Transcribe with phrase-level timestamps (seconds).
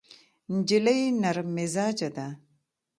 [0.53, 2.27] نجلۍ نرم مزاجه ده.